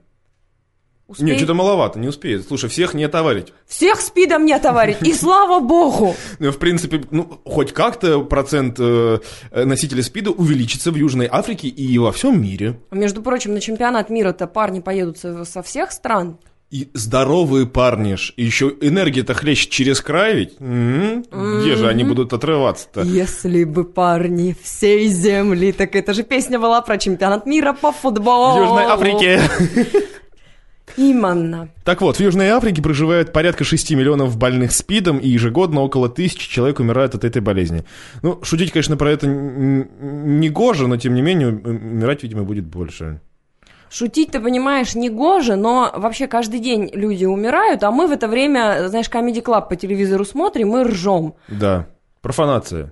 Успеет- 1.07 1.27
Нет, 1.29 1.37
что-то 1.37 1.53
маловато, 1.53 1.99
не 1.99 2.07
успеет. 2.07 2.47
Слушай, 2.47 2.67
всех 2.69 2.95
не 2.95 3.03
отоварить. 3.03 3.53
Всех 3.67 4.01
спидом 4.01 4.43
не 4.45 4.53
отоварить, 4.53 4.97
и 5.03 5.13
слава 5.13 5.59
богу! 5.59 6.15
Ну, 6.39 6.51
в 6.51 6.57
принципе, 6.57 7.03
ну, 7.11 7.39
хоть 7.45 7.71
как-то 7.73 8.21
процент 8.21 8.77
э, 8.79 9.19
носителей 9.51 10.01
СПИДа 10.01 10.31
увеличится 10.31 10.91
в 10.91 10.95
Южной 10.95 11.27
Африке 11.31 11.67
и 11.67 11.97
во 11.99 12.11
всем 12.11 12.41
мире. 12.41 12.79
Между 12.91 13.21
прочим, 13.21 13.53
на 13.53 13.61
чемпионат 13.61 14.09
мира-то 14.09 14.47
парни 14.47 14.79
поедут 14.79 15.19
со, 15.19 15.61
всех 15.61 15.91
стран. 15.91 16.37
И 16.71 16.89
здоровые 16.95 17.67
парни 17.67 18.15
ж, 18.15 18.33
и 18.35 18.43
еще 18.43 18.73
энергия-то 18.81 19.35
хлещет 19.35 19.69
через 19.69 20.01
край 20.01 20.35
ведь. 20.35 20.55
М? 20.59 21.23
Где 21.61 21.75
же 21.75 21.87
они 21.87 22.03
будут 22.03 22.33
отрываться-то? 22.33 23.01
Если 23.03 23.63
бы 23.63 23.83
парни 23.85 24.55
всей 24.63 25.07
земли, 25.07 25.71
так 25.71 25.95
это 25.95 26.13
же 26.15 26.23
песня 26.23 26.59
была 26.59 26.81
про 26.81 26.97
чемпионат 26.97 27.45
мира 27.45 27.73
по 27.79 27.91
футболу. 27.91 28.55
В 28.55 28.63
Южной 28.63 28.85
Африке. 28.85 29.41
Именно. 30.97 31.69
Так 31.83 32.01
вот, 32.01 32.17
в 32.17 32.19
Южной 32.19 32.49
Африке 32.49 32.81
проживает 32.81 33.33
порядка 33.33 33.63
6 33.63 33.91
миллионов 33.91 34.37
больных 34.37 34.71
СПИДом, 34.71 35.17
и 35.17 35.27
ежегодно 35.27 35.81
около 35.81 36.09
тысячи 36.09 36.49
человек 36.49 36.79
умирают 36.79 37.15
от 37.15 37.23
этой 37.23 37.41
болезни. 37.41 37.83
Ну, 38.21 38.39
шутить, 38.43 38.71
конечно, 38.71 38.97
про 38.97 39.11
это 39.11 39.27
не 39.27 40.49
гоже, 40.49 40.87
но 40.87 40.97
тем 40.97 41.13
не 41.13 41.21
менее 41.21 41.49
умирать, 41.49 42.23
видимо, 42.23 42.43
будет 42.43 42.65
больше. 42.65 43.19
Шутить, 43.89 44.31
ты 44.31 44.39
понимаешь, 44.39 44.95
не 44.95 45.09
гоже, 45.09 45.55
но 45.55 45.91
вообще 45.95 46.27
каждый 46.27 46.59
день 46.59 46.89
люди 46.93 47.25
умирают, 47.25 47.83
а 47.83 47.91
мы 47.91 48.07
в 48.07 48.11
это 48.11 48.27
время, 48.27 48.87
знаешь, 48.89 49.09
Comedy 49.09 49.43
Club 49.43 49.69
по 49.69 49.75
телевизору 49.75 50.25
смотрим 50.25 50.75
и 50.75 50.83
ржем. 50.83 51.35
Да, 51.47 51.87
профанация. 52.21 52.91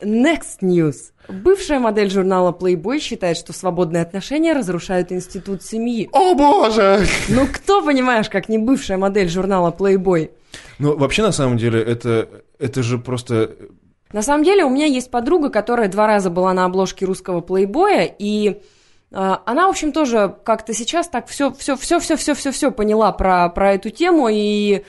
Next 0.00 0.60
News. 0.60 1.12
Бывшая 1.28 1.78
модель 1.80 2.10
журнала 2.10 2.52
Playboy 2.52 3.00
считает, 3.00 3.36
что 3.36 3.52
свободные 3.52 4.02
отношения 4.02 4.52
разрушают 4.52 5.12
институт 5.12 5.62
семьи. 5.62 6.08
О 6.12 6.34
боже! 6.34 7.06
Ну 7.28 7.46
кто, 7.52 7.84
понимаешь, 7.84 8.28
как 8.28 8.48
не 8.48 8.58
бывшая 8.58 8.96
модель 8.96 9.28
журнала 9.28 9.74
Playboy? 9.76 10.30
Ну, 10.78 10.96
вообще, 10.96 11.22
на 11.22 11.32
самом 11.32 11.58
деле, 11.58 11.82
это, 11.82 12.28
это 12.58 12.82
же 12.82 12.98
просто... 12.98 13.56
На 14.12 14.22
самом 14.22 14.44
деле 14.44 14.64
у 14.64 14.70
меня 14.70 14.86
есть 14.86 15.10
подруга, 15.10 15.50
которая 15.50 15.88
два 15.88 16.06
раза 16.06 16.30
была 16.30 16.54
на 16.54 16.64
обложке 16.64 17.04
русского 17.04 17.42
плейбоя, 17.42 18.04
и 18.04 18.48
э, 18.48 18.56
она, 19.10 19.66
в 19.66 19.70
общем, 19.70 19.92
тоже 19.92 20.34
как-то 20.44 20.72
сейчас 20.72 21.08
так 21.08 21.26
все, 21.26 21.52
все, 21.52 21.76
все, 21.76 21.98
все, 22.00 22.16
все, 22.16 22.34
все, 22.34 22.50
все 22.50 22.70
поняла 22.70 23.12
про, 23.12 23.48
про 23.50 23.74
эту 23.74 23.90
тему, 23.90 24.28
и 24.30 24.84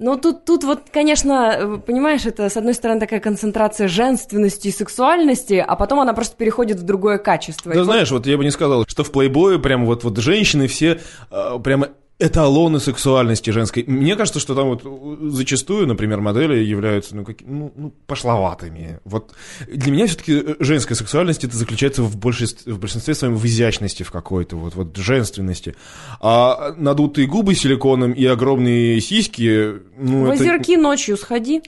ну, 0.00 0.16
тут, 0.16 0.46
тут 0.46 0.64
вот, 0.64 0.84
конечно, 0.90 1.56
э, 1.58 1.76
понимаешь, 1.86 2.24
это, 2.24 2.48
с 2.48 2.56
одной 2.56 2.72
стороны, 2.72 3.00
такая 3.00 3.20
концентрация 3.20 3.86
женственности 3.86 4.68
и 4.68 4.72
сексуальности, 4.72 5.62
а 5.66 5.76
потом 5.76 6.00
она 6.00 6.14
просто 6.14 6.36
переходит 6.36 6.78
в 6.78 6.82
другое 6.84 7.18
качество. 7.18 7.70
И 7.70 7.74
Да 7.74 7.80
вот- 7.80 7.84
знаешь, 7.84 8.10
вот 8.10 8.26
я 8.26 8.38
бы 8.38 8.44
не 8.44 8.50
сказал, 8.50 8.84
что 8.88 9.04
в 9.04 9.12
плейбое 9.12 9.58
прям 9.58 9.84
вот, 9.84 10.02
вот 10.02 10.16
женщины 10.16 10.68
все 10.68 11.00
э, 11.30 11.58
прямо 11.62 11.90
эталоны 12.20 12.78
сексуальности 12.78 13.50
женской. 13.50 13.82
Мне 13.86 14.14
кажется, 14.14 14.38
что 14.38 14.54
там 14.54 14.68
вот 14.68 14.82
э, 14.84 15.30
зачастую, 15.30 15.86
например, 15.86 16.20
модели 16.20 16.62
являются, 16.62 17.16
ну, 17.16 17.24
каки- 17.24 17.44
ну, 17.46 17.72
ну, 17.74 17.94
пошловатыми. 18.06 19.00
Вот 19.04 19.32
для 19.66 19.90
меня 19.90 20.06
все-таки 20.06 20.56
женская 20.60 20.94
сексуальность 20.94 21.42
это 21.44 21.56
заключается 21.56 22.02
в, 22.02 22.16
большинстве, 22.16 22.74
в 22.74 22.78
большинстве 22.78 23.14
своем 23.14 23.36
в 23.36 23.44
изящности 23.46 24.02
в 24.02 24.12
какой-то, 24.12 24.56
вот, 24.56 24.74
вот 24.74 24.96
женственности. 24.96 25.74
А 26.20 26.74
надутые 26.76 27.26
губы 27.26 27.54
силиконом 27.54 28.12
и 28.12 28.24
огромные 28.26 29.00
сиськи, 29.00 29.80
ну, 29.96 30.26
В 30.26 30.30
это... 30.30 30.42
озерки 30.42 30.76
ночью 30.76 31.16
сходи. 31.16 31.62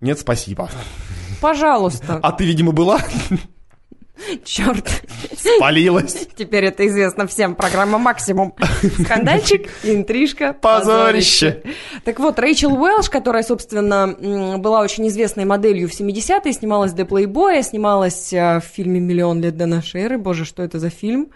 Нет, 0.00 0.18
спасибо. 0.18 0.70
Пожалуйста. 1.40 2.18
А 2.22 2.32
ты, 2.32 2.44
видимо, 2.44 2.72
была? 2.72 3.00
Черт. 4.44 5.02
Спалилась. 5.36 6.28
Теперь 6.36 6.66
это 6.66 6.86
известно 6.86 7.26
всем. 7.26 7.54
Программа 7.54 7.98
«Максимум». 7.98 8.54
Скандальчик, 9.04 9.68
интрижка, 9.82 10.52
Позорище. 10.52 11.62
Так 12.04 12.18
вот, 12.18 12.38
Рэйчел 12.38 12.74
Уэлш, 12.74 13.10
которая, 13.10 13.42
собственно, 13.42 14.58
была 14.58 14.80
очень 14.80 15.08
известной 15.08 15.44
моделью 15.44 15.88
в 15.88 15.92
70-е, 15.98 16.52
снималась 16.52 16.92
для 16.92 17.04
Плейбоя, 17.04 17.62
снималась 17.62 18.32
э, 18.32 18.60
в 18.60 18.64
фильме 18.64 19.00
«Миллион 19.00 19.40
лет 19.40 19.56
до 19.56 19.66
нашей 19.66 20.02
эры». 20.02 20.18
Боже, 20.18 20.44
что 20.44 20.62
это 20.62 20.78
за 20.78 20.90
фильм? 20.90 21.30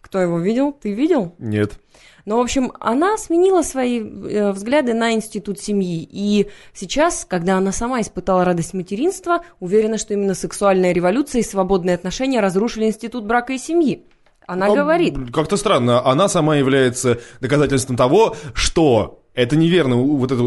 Кто 0.00 0.20
его 0.20 0.38
видел? 0.38 0.72
Ты 0.72 0.92
видел? 0.92 1.34
Нет. 1.38 1.78
Ну, 2.26 2.38
в 2.38 2.40
общем, 2.40 2.72
она 2.80 3.18
сменила 3.18 3.62
свои 3.62 4.00
э, 4.00 4.52
взгляды 4.52 4.94
на 4.94 5.12
институт 5.12 5.60
семьи. 5.60 6.08
И 6.10 6.48
сейчас, 6.72 7.26
когда 7.28 7.58
она 7.58 7.70
сама 7.70 8.00
испытала 8.00 8.44
радость 8.44 8.72
материнства, 8.72 9.42
уверена, 9.60 9.98
что 9.98 10.14
именно 10.14 10.34
сексуальная 10.34 10.92
революция 10.92 11.40
и 11.40 11.44
свободные 11.44 11.94
отношения 11.94 12.40
разрушили 12.40 12.86
институт 12.86 13.24
брака 13.24 13.52
и 13.52 13.58
семьи. 13.58 14.06
Она 14.46 14.66
Ну, 14.68 14.74
говорит. 14.74 15.14
Как-то 15.32 15.56
странно. 15.56 16.04
Она 16.06 16.28
сама 16.28 16.56
является 16.56 17.20
доказательством 17.40 17.96
того, 17.96 18.36
что 18.54 19.20
это 19.34 19.56
неверно, 19.56 19.96
вот 19.96 20.30
это 20.30 20.42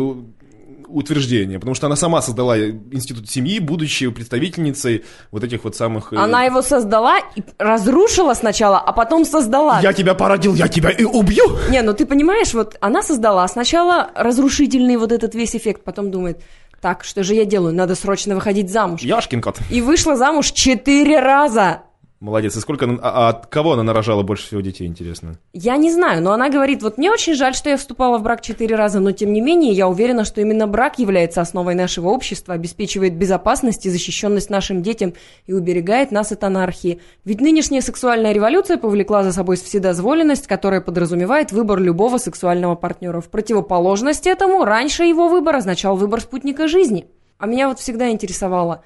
утверждение, 0.88 1.60
потому 1.60 1.76
что 1.76 1.88
она 1.88 1.96
сама 1.96 2.22
создала 2.22 2.58
институт 2.60 3.30
семьи, 3.30 3.60
будучи 3.60 4.10
представительницей 4.10 5.06
вот 5.32 5.44
этих 5.44 5.64
вот 5.64 5.76
самых... 5.76 6.14
э, 6.14 6.18
Она 6.18 6.44
его 6.44 6.62
создала 6.62 7.20
и 7.36 7.44
разрушила 7.58 8.34
сначала, 8.34 8.80
а 8.80 8.92
потом 8.94 9.26
создала. 9.26 9.80
Я 9.82 9.94
тебя 9.94 10.16
породил, 10.16 10.56
я 10.56 10.68
тебя 10.68 10.90
и 10.90 11.04
убью! 11.04 11.46
Не, 11.70 11.82
ну 11.82 11.94
ты 11.94 12.06
понимаешь, 12.06 12.54
вот 12.54 12.76
она 12.82 13.04
создала 13.04 13.48
сначала 13.48 14.10
разрушительный 14.16 14.98
вот 14.98 15.12
этот 15.12 15.36
весь 15.36 15.56
эффект, 15.56 15.84
потом 15.84 16.12
думает, 16.12 16.42
так, 16.82 17.04
что 17.04 17.24
же 17.24 17.34
я 17.34 17.46
делаю, 17.46 17.74
надо 17.74 17.96
срочно 17.96 18.36
выходить 18.36 18.70
замуж. 18.70 19.02
Яшкин 19.02 19.42
кот. 19.42 19.58
И 19.72 19.82
вышла 19.82 20.16
замуж 20.16 20.52
четыре 20.52 21.20
раза. 21.20 21.82
Молодец. 22.20 22.56
И 22.58 22.60
сколько... 22.60 22.86
А, 22.86 22.98
а 23.02 23.30
от 23.30 23.46
кого 23.46 23.74
она 23.74 23.84
нарожала 23.84 24.24
больше 24.24 24.48
всего 24.48 24.62
детей, 24.62 24.88
интересно? 24.88 25.38
Я 25.54 25.78
не 25.78 25.92
знаю, 25.92 26.24
но 26.24 26.32
она 26.32 26.50
говорит, 26.50 26.82
вот 26.82 26.98
мне 26.98 27.12
очень 27.12 27.36
жаль, 27.36 27.54
что 27.54 27.70
я 27.70 27.78
вступала 27.78 28.18
в 28.18 28.24
брак 28.24 28.42
четыре 28.42 28.76
раза, 28.76 29.00
но 29.00 29.12
тем 29.12 29.34
не 29.34 29.40
менее 29.40 29.72
я 29.74 29.88
уверена, 29.88 30.26
что 30.26 30.42
именно 30.42 30.66
брак 30.66 30.98
является 30.98 31.42
основой 31.42 31.76
нашего 31.76 32.10
общества, 32.10 32.56
обеспечивает 32.56 33.16
безопасность 33.16 33.86
и 33.86 33.92
защищенность 33.92 34.50
нашим 34.50 34.82
детям 34.82 35.14
и 35.46 35.54
уберегает 35.54 36.12
нас 36.12 36.32
от 36.32 36.44
анархии. 36.44 37.02
Ведь 37.24 37.40
нынешняя 37.40 37.82
сексуальная 37.82 38.32
революция 38.32 38.78
повлекла 38.78 39.24
за 39.24 39.32
собой 39.32 39.58
вседозволенность, 39.58 40.48
которая 40.48 40.82
подразумевает 40.82 41.52
выбор 41.52 41.80
любого 41.80 42.18
сексуального 42.18 42.74
партнера. 42.74 43.22
В 43.22 43.30
противоположность 43.30 44.26
этому, 44.26 44.66
раньше 44.66 45.04
его 45.04 45.28
выбор 45.28 45.58
означал 45.58 45.96
выбор 45.96 46.22
спутника 46.22 46.68
жизни. 46.68 47.06
А 47.38 47.46
меня 47.46 47.68
вот 47.68 47.78
всегда 47.78 48.10
интересовало, 48.10 48.84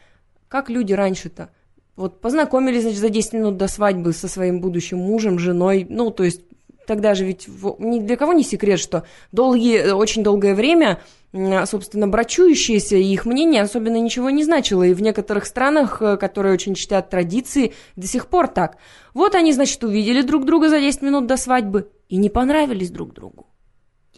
как 0.49 0.69
люди 0.69 0.91
раньше-то 0.91 1.47
вот 2.01 2.19
познакомились, 2.19 2.81
значит, 2.81 2.99
за 2.99 3.09
10 3.09 3.33
минут 3.33 3.57
до 3.57 3.67
свадьбы 3.67 4.11
со 4.11 4.27
своим 4.27 4.59
будущим 4.59 4.97
мужем, 4.97 5.39
женой. 5.39 5.85
Ну, 5.89 6.09
то 6.11 6.23
есть 6.23 6.41
тогда 6.87 7.13
же 7.13 7.25
ведь 7.25 7.47
ни 7.79 7.99
для 7.99 8.17
кого 8.17 8.33
не 8.33 8.43
секрет, 8.43 8.79
что 8.79 9.05
долгие, 9.31 9.77
э, 9.77 9.93
очень 9.93 10.23
долгое 10.23 10.55
время, 10.55 10.99
м, 11.31 11.65
собственно, 11.65 12.07
брачующиеся 12.07 12.97
и 12.97 13.03
их 13.03 13.25
мнение 13.25 13.61
особенно 13.61 13.97
ничего 13.97 14.29
не 14.29 14.43
значило. 14.43 14.83
И 14.83 14.93
в 14.93 15.01
некоторых 15.01 15.45
странах, 15.45 16.01
э, 16.01 16.17
которые 16.17 16.53
очень 16.53 16.75
чтят 16.75 17.09
традиции, 17.09 17.73
до 17.95 18.07
сих 18.07 18.27
пор 18.27 18.47
так. 18.47 18.77
Вот 19.13 19.35
они, 19.35 19.53
значит, 19.53 19.83
увидели 19.83 20.21
друг 20.21 20.45
друга 20.45 20.69
за 20.69 20.79
10 20.79 21.01
минут 21.01 21.27
до 21.27 21.37
свадьбы 21.37 21.89
и 22.09 22.17
не 22.17 22.29
понравились 22.29 22.89
друг 22.89 23.13
другу. 23.13 23.50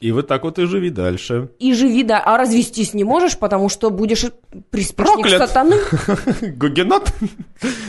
И 0.04 0.12
вот 0.12 0.28
так 0.28 0.44
вот 0.44 0.60
и 0.60 0.66
живи 0.66 0.90
дальше. 0.90 1.48
И 1.60 1.74
живи, 1.74 2.04
да, 2.04 2.20
а 2.20 2.38
развестись 2.38 2.94
не 2.94 3.06
можешь, 3.06 3.38
потому 3.38 3.70
что 3.70 3.90
будешь 3.90 4.26
приспешник 4.70 5.22
Проклят. 5.22 5.48
сатаны. 5.48 5.78
Гугенот? 6.42 7.14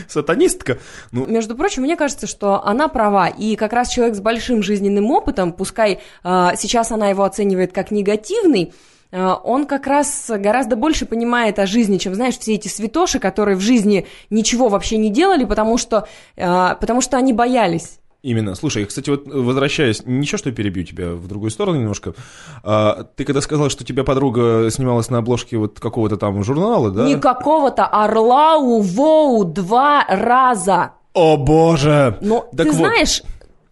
Сатанистка? 0.07 0.79
Ну, 1.11 1.27
Между 1.27 1.57
прочим, 1.57 1.83
мне 1.83 1.97
кажется, 1.97 2.29
что 2.29 2.65
она 2.65 2.87
права. 2.87 3.27
И 3.27 3.57
как 3.57 3.73
раз 3.73 3.89
человек 3.89 4.15
с 4.15 4.21
большим 4.21 4.63
жизненным 4.63 5.11
опытом, 5.11 5.53
пускай 5.53 6.03
а, 6.23 6.55
сейчас 6.55 6.93
она 6.93 7.09
его 7.09 7.25
оценивает 7.25 7.73
как 7.73 7.91
негативный, 7.91 8.73
а, 9.11 9.35
он 9.35 9.67
как 9.67 9.89
раз 9.89 10.31
гораздо 10.31 10.77
больше 10.77 11.07
понимает 11.07 11.59
о 11.59 11.67
жизни, 11.67 11.99
чем, 11.99 12.15
знаешь, 12.15 12.39
все 12.39 12.55
эти 12.55 12.69
святоши, 12.69 13.19
которые 13.19 13.57
в 13.57 13.61
жизни 13.61 14.07
ничего 14.31 14.69
вообще 14.69 14.99
не 14.99 15.11
делали, 15.11 15.45
потому 15.45 15.79
что, 15.79 16.07
а, 16.37 16.77
потому 16.77 17.01
что 17.01 17.17
они 17.17 17.33
боялись. 17.33 17.99
Именно. 18.25 18.55
Слушай, 18.55 18.87
кстати, 18.87 19.11
вот 19.11 19.27
возвращаясь, 19.27 20.03
ничего, 20.07 20.39
что 20.39 20.49
я 20.49 20.55
перебью 20.55 20.83
тебя 20.83 21.11
в 21.11 21.29
другую 21.29 21.51
сторону 21.51 21.79
немножко. 21.79 22.15
А, 22.63 23.05
ты 23.17 23.27
когда 23.27 23.43
сказала, 23.43 23.69
что 23.69 23.85
у 23.85 23.87
тебя 23.87 24.03
подруга 24.03 24.71
снималась 24.71 25.11
на 25.11 25.19
обложке 25.19 25.59
вот 25.59 25.79
какого-то 25.79 26.17
там 26.17 26.43
журнала, 26.43 26.91
да? 26.91 27.05
Не 27.05 27.17
какого-то 27.17 27.85
Орлау 27.85 28.81
Воу 28.81 29.45
два 29.45 30.07
раза. 30.09 30.93
О 31.13 31.37
боже! 31.37 32.17
Но 32.23 32.49
Так 32.57 32.69
ты 32.69 32.73
вот. 32.73 32.77
знаешь, 32.77 33.23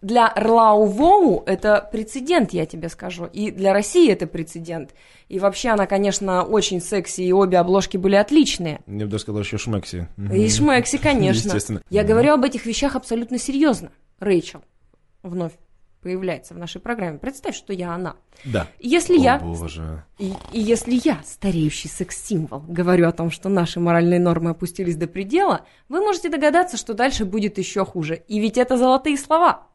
для 0.03 0.31
Рлау 0.35 0.85
Воу 0.85 1.41
это 1.47 1.89
прецедент, 1.91 2.53
я 2.53 2.67
тебе 2.67 2.89
скажу. 2.89 3.25
И 3.33 3.49
для 3.49 3.73
России 3.73 4.11
это 4.11 4.27
прецедент. 4.27 4.91
И 5.29 5.39
вообще 5.39 5.69
она, 5.69 5.87
конечно, 5.87 6.43
очень 6.43 6.79
секси, 6.79 7.21
и 7.21 7.31
обе 7.31 7.57
обложки 7.57 7.97
были 7.97 8.13
отличные. 8.13 8.81
Я 8.85 9.05
бы 9.05 9.07
даже 9.07 9.23
сказал, 9.23 9.41
еще 9.41 9.57
шмекси. 9.57 10.07
И 10.31 10.47
Шмекси, 10.47 10.99
конечно. 10.99 11.47
Естественно. 11.47 11.81
Я 11.89 12.03
говорю 12.03 12.33
об 12.33 12.43
этих 12.43 12.67
вещах 12.67 12.95
абсолютно 12.95 13.39
серьезно. 13.39 13.89
Рэйчел 14.23 14.63
вновь 15.21 15.53
появляется 16.01 16.53
в 16.53 16.57
нашей 16.57 16.81
программе. 16.81 17.17
Представь, 17.17 17.55
что 17.55 17.71
я 17.73 17.93
она. 17.93 18.17
Да. 18.43 18.67
Если 18.79 19.17
О 19.17 19.21
я 19.21 19.39
боже. 19.39 20.03
и, 20.19 20.33
и 20.51 20.59
если 20.59 20.99
я, 21.01 21.21
стареющий 21.23 21.89
секс-символ, 21.89 22.59
говорю 22.67 23.07
о 23.07 23.13
том, 23.13 23.31
что 23.31 23.47
наши 23.47 23.79
моральные 23.79 24.19
нормы 24.19 24.51
опустились 24.51 24.97
до 24.97 25.07
предела, 25.07 25.65
вы 25.87 26.01
можете 26.01 26.29
догадаться, 26.29 26.75
что 26.75 26.93
дальше 26.93 27.23
будет 27.23 27.57
еще 27.57 27.85
хуже. 27.85 28.21
И 28.27 28.39
ведь 28.39 28.57
это 28.57 28.77
золотые 28.77 29.17
слова. 29.17 29.67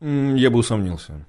Я 0.00 0.50
бы 0.50 0.58
усомнился. 0.58 1.26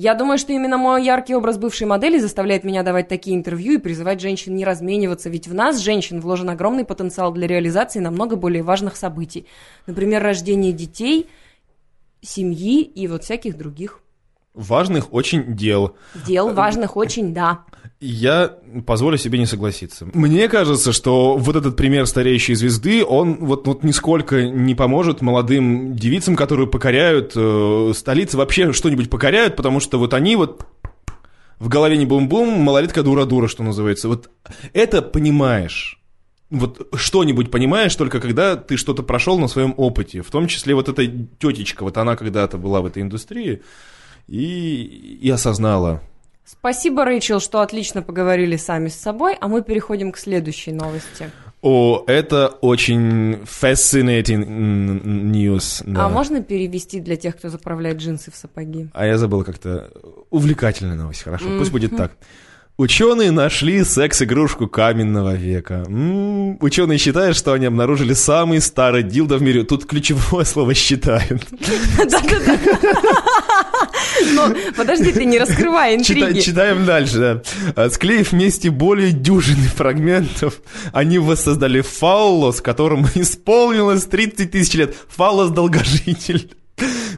Я 0.00 0.14
думаю, 0.14 0.38
что 0.38 0.52
именно 0.52 0.78
мой 0.78 1.04
яркий 1.04 1.34
образ 1.34 1.58
бывшей 1.58 1.88
модели 1.88 2.20
заставляет 2.20 2.62
меня 2.62 2.84
давать 2.84 3.08
такие 3.08 3.34
интервью 3.34 3.72
и 3.72 3.78
призывать 3.78 4.20
женщин 4.20 4.54
не 4.54 4.64
размениваться, 4.64 5.28
ведь 5.28 5.48
в 5.48 5.54
нас, 5.54 5.78
женщин, 5.80 6.20
вложен 6.20 6.50
огромный 6.50 6.84
потенциал 6.84 7.32
для 7.32 7.48
реализации 7.48 7.98
намного 7.98 8.36
более 8.36 8.62
важных 8.62 8.94
событий. 8.94 9.48
Например, 9.88 10.22
рождение 10.22 10.72
детей, 10.72 11.26
семьи 12.20 12.80
и 12.82 13.08
вот 13.08 13.24
всяких 13.24 13.58
других 13.58 14.00
Важных 14.54 15.12
очень 15.12 15.56
дел. 15.56 15.96
дел, 16.26 16.52
важных 16.52 16.96
очень, 16.96 17.34
да. 17.34 17.64
Я 18.00 18.54
позволю 18.86 19.18
себе 19.18 19.40
не 19.40 19.46
согласиться. 19.46 20.06
Мне 20.14 20.48
кажется, 20.48 20.92
что 20.92 21.36
вот 21.36 21.56
этот 21.56 21.76
пример 21.76 22.06
стареющей 22.06 22.54
звезды, 22.54 23.04
он 23.04 23.38
вот, 23.44 23.66
вот 23.66 23.82
нисколько 23.82 24.44
не 24.46 24.76
поможет 24.76 25.20
молодым 25.20 25.96
девицам, 25.96 26.36
которые 26.36 26.68
покоряют 26.68 27.32
э, 27.34 27.92
столицы, 27.96 28.36
вообще 28.36 28.72
что-нибудь 28.72 29.10
покоряют, 29.10 29.56
потому 29.56 29.80
что 29.80 29.98
вот 29.98 30.14
они 30.14 30.36
вот 30.36 30.64
в 31.58 31.68
голове 31.68 31.96
не 31.96 32.06
бум-бум, 32.06 32.60
малолетка 32.60 33.02
дура-дура, 33.02 33.48
что 33.48 33.64
называется. 33.64 34.06
Вот 34.06 34.30
это 34.72 35.02
понимаешь. 35.02 36.00
Вот 36.50 36.88
что-нибудь 36.94 37.50
понимаешь 37.50 37.94
только 37.96 38.20
когда 38.20 38.54
ты 38.54 38.76
что-то 38.76 39.02
прошел 39.02 39.40
на 39.40 39.48
своем 39.48 39.74
опыте. 39.76 40.22
В 40.22 40.30
том 40.30 40.46
числе 40.46 40.76
вот 40.76 40.88
эта 40.88 41.04
тетечка, 41.06 41.82
вот 41.82 41.98
она 41.98 42.14
когда-то 42.14 42.58
была 42.58 42.80
в 42.80 42.86
этой 42.86 43.02
индустрии 43.02 43.60
и, 44.28 45.18
и 45.20 45.28
осознала, 45.30 46.00
Спасибо, 46.50 47.04
Рэйчел, 47.04 47.40
что 47.40 47.60
отлично 47.60 48.00
поговорили 48.00 48.56
сами 48.56 48.88
с 48.88 48.94
собой, 48.94 49.36
а 49.38 49.48
мы 49.48 49.62
переходим 49.62 50.12
к 50.12 50.18
следующей 50.18 50.72
новости. 50.72 51.30
О, 51.60 52.04
это 52.06 52.48
очень 52.48 53.42
fascinating 53.42 54.46
news. 55.04 55.82
да. 55.84 56.06
А 56.06 56.08
можно 56.08 56.42
перевести 56.42 57.00
для 57.00 57.16
тех, 57.16 57.36
кто 57.36 57.50
заправляет 57.50 57.98
джинсы 57.98 58.30
в 58.30 58.36
сапоги? 58.36 58.88
А 58.94 59.04
я 59.04 59.18
забыл 59.18 59.44
как-то 59.44 59.90
увлекательная 60.30 60.96
новость, 60.96 61.22
хорошо, 61.22 61.46
пусть 61.58 61.72
будет 61.72 61.96
так. 61.96 62.12
Ученые 62.78 63.32
нашли 63.32 63.82
секс-игрушку 63.82 64.68
каменного 64.68 65.34
века. 65.34 65.84
М, 65.88 66.56
Ученые 66.62 66.98
считают, 66.98 67.36
что 67.36 67.52
они 67.52 67.66
обнаружили 67.66 68.12
самый 68.12 68.60
старый 68.60 69.02
дилдо 69.02 69.36
в 69.38 69.42
мире. 69.42 69.64
Тут 69.64 69.84
ключевое 69.84 70.44
слово 70.44 70.74
«считают». 70.74 71.42
Да-да-да. 71.98 72.56
Но 74.32 74.54
подожди, 74.76 75.10
ты 75.10 75.24
не 75.24 75.38
раскрывай 75.40 75.96
интриги. 75.96 76.38
читаем 76.38 76.86
дальше, 76.86 77.18
да. 77.18 77.42
А, 77.74 77.90
Склеив 77.90 78.30
вместе 78.30 78.70
более 78.70 79.10
дюжины 79.10 79.66
фрагментов, 79.66 80.60
они 80.92 81.18
воссоздали 81.18 81.80
фаллос, 81.80 82.60
которому 82.60 83.08
исполнилось 83.16 84.04
30 84.04 84.52
тысяч 84.52 84.74
лет. 84.74 84.94
Фаллос-долгожитель. 85.16 86.52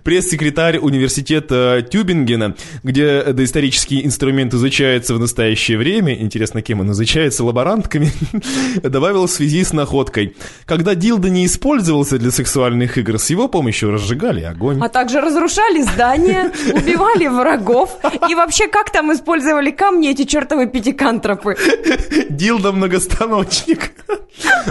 Пресс-секретарь 0.02 0.78
университета 0.78 1.86
Тюбингена, 1.88 2.54
где 2.82 3.22
доисторический 3.24 4.04
инструмент 4.04 4.54
изучается 4.54 5.14
в 5.14 5.20
настоящее 5.20 5.78
время, 5.78 6.14
интересно, 6.20 6.62
кем 6.62 6.80
он 6.80 6.92
изучается, 6.92 7.44
лаборантками, 7.44 8.10
добавил 8.82 9.26
в 9.26 9.30
связи 9.30 9.64
с 9.64 9.72
находкой. 9.72 10.36
Когда 10.64 10.94
дилда 10.94 11.30
не 11.30 11.46
использовался 11.46 12.18
для 12.18 12.30
сексуальных 12.30 12.98
игр, 12.98 13.18
с 13.18 13.30
его 13.30 13.48
помощью 13.48 13.92
разжигали 13.92 14.42
огонь. 14.42 14.78
А 14.80 14.88
также 14.88 15.20
разрушали 15.20 15.82
здания, 15.82 16.52
убивали 16.74 17.26
врагов. 17.26 17.98
И 18.28 18.34
вообще, 18.34 18.68
как 18.68 18.90
там 18.90 19.12
использовали 19.12 19.70
камни 19.70 20.10
эти 20.10 20.24
чертовы 20.24 20.66
пятикантропы? 20.66 21.56
Дилда 22.28 22.72
многостаночник. 22.72 23.92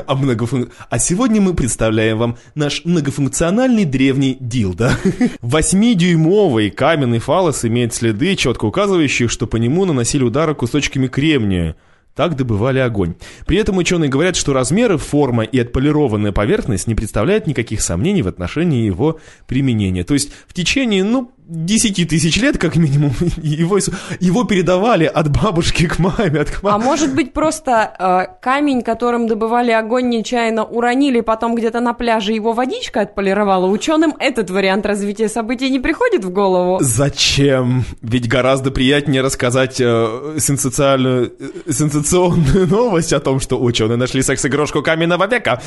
А, 0.07 0.15
многофун... 0.15 0.71
а 0.89 0.99
сегодня 0.99 1.41
мы 1.41 1.53
представляем 1.53 2.17
вам 2.17 2.37
наш 2.55 2.85
многофункциональный 2.85 3.85
древний 3.85 4.37
дилда. 4.39 4.97
Восьмидюймовый 5.41 6.69
каменный 6.69 7.19
фалос 7.19 7.65
имеет 7.65 7.93
следы, 7.93 8.35
четко 8.35 8.65
указывающие, 8.65 9.27
что 9.27 9.47
по 9.47 9.57
нему 9.57 9.85
наносили 9.85 10.23
удары 10.23 10.55
кусочками 10.55 11.07
кремния. 11.07 11.75
Так 12.15 12.35
добывали 12.35 12.79
огонь. 12.79 13.15
При 13.45 13.57
этом 13.57 13.77
ученые 13.77 14.09
говорят, 14.09 14.35
что 14.35 14.51
размеры, 14.51 14.97
форма 14.97 15.43
и 15.43 15.57
отполированная 15.57 16.33
поверхность 16.33 16.87
не 16.87 16.95
представляют 16.95 17.47
никаких 17.47 17.79
сомнений 17.81 18.23
в 18.23 18.27
отношении 18.27 18.85
его 18.85 19.19
применения. 19.47 20.03
То 20.03 20.15
есть 20.15 20.31
в 20.47 20.53
течение, 20.53 21.05
ну, 21.05 21.31
10 21.49 22.07
тысяч 22.07 22.39
лет, 22.39 22.59
как 22.59 22.75
минимум, 22.75 23.11
его, 23.37 23.79
его 24.19 24.43
передавали 24.43 25.05
от 25.05 25.29
бабушки 25.29 25.87
к 25.87 25.97
маме, 25.97 26.41
от 26.41 26.61
маме. 26.61 26.75
А 26.75 26.77
может 26.77 27.15
быть, 27.15 27.33
просто 27.33 27.91
э, 27.97 28.41
камень, 28.41 28.83
которым 28.83 29.27
добывали 29.27 29.71
огонь, 29.71 30.09
нечаянно 30.09 30.63
уронили, 30.63 31.21
потом 31.21 31.55
где-то 31.55 31.79
на 31.79 31.93
пляже 31.93 32.33
его 32.33 32.53
водичка 32.53 33.01
отполировала? 33.01 33.65
Ученым 33.65 34.13
этот 34.19 34.51
вариант 34.51 34.85
развития 34.85 35.27
событий 35.27 35.71
не 35.71 35.79
приходит 35.79 36.23
в 36.23 36.29
голову? 36.29 36.77
Зачем? 36.81 37.83
Ведь 38.03 38.27
гораздо 38.27 38.69
приятнее 38.69 39.23
рассказать 39.23 39.81
э, 39.81 40.37
сенсационную, 40.39 41.33
э, 41.39 41.71
сенсационную 41.71 42.67
новость 42.69 43.11
о 43.11 43.19
том, 43.19 43.39
что 43.39 43.59
ученые 43.59 43.97
нашли 43.97 44.21
секс-игрушку 44.21 44.83
каменного 44.83 45.25
века. 45.25 45.63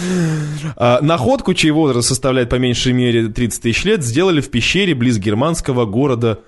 Э, 0.76 0.98
находку, 1.00 1.54
чей 1.54 1.72
возраст 1.72 2.06
составляет 2.06 2.50
по 2.50 2.56
меньшей 2.56 2.92
мере 2.92 3.26
30 3.26 3.62
тысяч 3.62 3.84
лет, 3.84 4.04
сделали 4.04 4.40
в 4.40 4.48
пещере 4.48 4.94
близ 4.94 5.18
германского 5.18 5.71
германского 5.72 5.84
города 5.86 6.38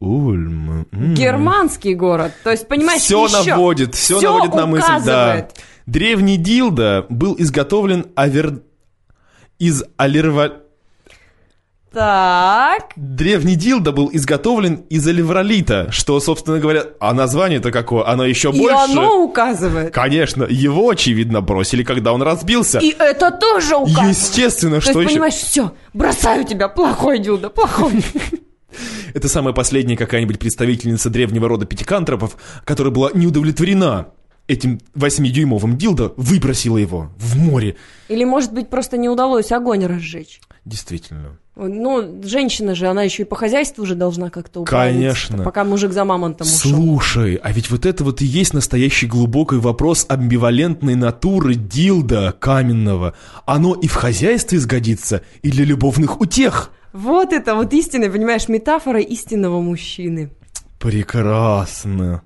Ульм. 0.00 0.86
М-м. 0.92 1.14
Германский 1.14 1.94
город. 1.94 2.32
То 2.42 2.50
есть, 2.50 2.66
понимаешь, 2.68 3.02
все 3.02 3.26
еще 3.26 3.50
наводит, 3.50 3.94
все, 3.94 4.16
все 4.18 4.32
наводит 4.32 4.54
на 4.54 4.66
мысль. 4.66 5.04
Да. 5.04 5.48
Древний 5.86 6.36
дилда 6.36 7.06
был 7.08 7.36
изготовлен 7.38 8.06
авер... 8.16 8.62
из 9.58 9.84
алерва... 9.96 10.52
Так. 11.92 12.92
Древний 12.94 13.56
дилда 13.56 13.90
был 13.90 14.08
изготовлен 14.12 14.84
из 14.90 15.08
алевролита, 15.08 15.90
что, 15.90 16.20
собственно 16.20 16.60
говоря, 16.60 16.84
а 17.00 17.12
название-то 17.12 17.72
какое? 17.72 18.06
Оно 18.06 18.24
еще 18.24 18.50
И 18.50 18.58
больше. 18.60 18.92
И 18.92 18.92
оно 18.92 19.24
указывает. 19.24 19.92
Конечно, 19.92 20.44
его, 20.48 20.90
очевидно, 20.90 21.40
бросили, 21.40 21.82
когда 21.82 22.12
он 22.12 22.22
разбился. 22.22 22.78
И 22.78 22.94
это 22.96 23.32
тоже 23.32 23.74
указывает. 23.74 24.16
Естественно, 24.16 24.76
То 24.76 24.82
что 24.82 25.00
есть, 25.00 25.00
еще... 25.00 25.14
понимаешь, 25.14 25.34
все, 25.34 25.72
бросаю 25.92 26.44
тебя, 26.44 26.68
плохой 26.68 27.18
дилда, 27.18 27.50
плохой. 27.50 28.04
Это 29.14 29.28
самая 29.28 29.54
последняя 29.54 29.96
какая-нибудь 29.96 30.38
представительница 30.38 31.10
древнего 31.10 31.48
рода 31.48 31.66
пятикантропов, 31.66 32.36
которая 32.64 32.92
была 32.92 33.10
не 33.14 33.26
удовлетворена 33.26 34.08
этим 34.50 34.80
восьмидюймовым 34.94 35.78
дилдо, 35.78 36.12
выбросила 36.16 36.76
его 36.76 37.10
в 37.16 37.38
море. 37.38 37.76
Или, 38.08 38.24
может 38.24 38.52
быть, 38.52 38.68
просто 38.68 38.96
не 38.96 39.08
удалось 39.08 39.52
огонь 39.52 39.86
разжечь. 39.86 40.40
Действительно. 40.64 41.38
Ну, 41.56 42.22
женщина 42.24 42.74
же, 42.74 42.86
она 42.86 43.02
еще 43.02 43.22
и 43.22 43.26
по 43.26 43.36
хозяйству 43.36 43.82
уже 43.82 43.94
должна 43.94 44.30
как-то 44.30 44.64
Конечно. 44.64 45.44
Пока 45.44 45.62
мужик 45.62 45.92
за 45.92 46.04
мамонтом 46.04 46.46
ушел. 46.46 46.70
Слушай, 46.70 47.34
а 47.36 47.52
ведь 47.52 47.70
вот 47.70 47.86
это 47.86 48.02
вот 48.02 48.22
и 48.22 48.24
есть 48.24 48.54
настоящий 48.54 49.06
глубокий 49.06 49.56
вопрос 49.56 50.06
амбивалентной 50.08 50.94
натуры 50.94 51.54
дилда 51.54 52.34
каменного. 52.38 53.14
Оно 53.46 53.74
и 53.74 53.88
в 53.88 53.94
хозяйстве 53.94 54.58
сгодится, 54.58 55.22
и 55.42 55.50
для 55.50 55.64
любовных 55.64 56.20
утех. 56.20 56.70
Вот 56.92 57.32
это 57.32 57.54
вот 57.54 57.72
истинная, 57.72 58.10
понимаешь, 58.10 58.48
метафора 58.48 59.00
истинного 59.00 59.60
мужчины. 59.60 60.30
Прекрасно. 60.78 62.22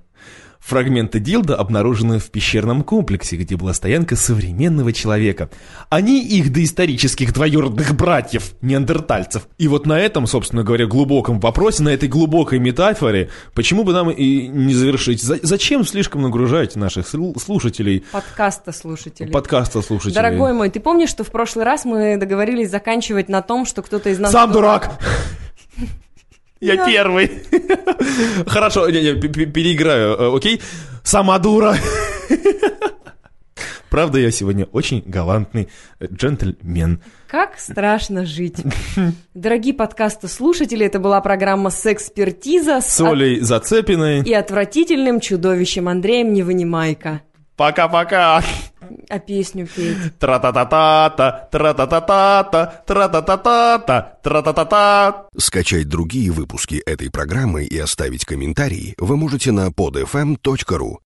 Фрагменты 0.65 1.21
дилда 1.21 1.57
обнаружены 1.57 2.19
в 2.19 2.31
пещерном 2.31 2.85
комплексе, 2.85 3.37
где 3.37 3.55
была 3.55 3.75
стоянка 3.75 4.17
современного 4.17 4.95
человека, 4.95 5.51
а 5.91 6.01
не 6.01 6.23
их 6.23 6.55
доисторических 6.55 7.35
двоюродных 7.35 7.95
братьев, 7.95 8.53
неандертальцев. 8.63 9.47
И 9.59 9.69
вот 9.69 9.85
на 9.85 10.01
этом, 10.01 10.27
собственно 10.27 10.63
говоря, 10.63 10.87
глубоком 10.87 11.39
вопросе, 11.39 11.83
на 11.83 11.91
этой 11.91 12.09
глубокой 12.09 12.61
метафоре, 12.61 13.29
почему 13.53 13.85
бы 13.85 13.93
нам 13.93 14.11
и 14.11 14.47
не 14.47 14.73
завершить? 14.73 15.21
Зачем 15.23 15.85
слишком 15.85 16.23
нагружать 16.23 16.77
наших 16.77 17.07
слушателей? 17.07 18.03
Подкаста 18.11 18.73
слушателей. 18.73 19.31
Подкаста 19.31 19.83
слушателей. 19.83 20.15
Дорогой 20.15 20.55
мой, 20.55 20.71
ты 20.71 20.81
помнишь, 20.81 21.11
что 21.11 21.25
в 21.25 21.31
прошлый 21.31 21.67
раз 21.67 21.85
мы 21.85 22.17
договорились 22.17 22.71
заканчивать 22.71 23.29
на 23.29 23.43
том, 23.43 23.67
что 23.67 23.83
кто-то 23.83 24.09
из 24.09 24.19
нас... 24.19 24.33
Сам 24.33 24.51
дурак! 24.51 24.99
Я 26.65 26.87
первый. 26.87 27.31
Хорошо, 28.47 28.89
не, 28.89 29.03
не, 29.03 29.15
переиграю, 29.21 30.17
э, 30.19 30.37
окей? 30.37 30.63
Сама 31.03 31.39
дура. 31.39 31.77
Правда, 33.91 34.19
я 34.19 34.31
сегодня 34.33 34.65
очень 34.73 35.03
галантный 35.07 35.69
э, 36.01 36.07
джентльмен. 36.13 37.01
Как 37.29 37.59
страшно 37.59 38.25
жить. 38.25 38.57
Дорогие 39.35 39.75
подкасты 39.75 40.27
слушатели, 40.27 40.87
это 40.87 40.99
была 40.99 41.21
программа 41.21 41.71
«Сэкспертиза» 41.71 42.81
с 42.81 43.01
Олей 43.01 43.39
от... 43.39 43.45
Зацепиной 43.45 44.23
и 44.23 44.33
отвратительным 44.33 45.21
чудовищем 45.21 45.89
Андреем 45.89 46.33
Невынимайко. 46.33 47.21
Пока-пока. 47.57 48.43
А 49.09 49.19
песню 49.19 49.67
петь. 49.67 50.19
Тра-та-та-та-та, 50.19 51.49
тра-та-та-та-та, 51.51 52.67
тра-та-та-та-та, 52.87 54.19
тра-та-та-та. 54.23 55.27
Скачать 55.39 55.89
другие 55.89 56.31
выпуски 56.31 56.83
этой 56.85 57.11
программы 57.11 57.65
и 57.65 57.79
оставить 57.79 58.25
комментарии 58.25 58.95
вы 58.99 59.17
можете 59.17 59.53
на 59.53 59.69
podfm.ru. 59.69 60.99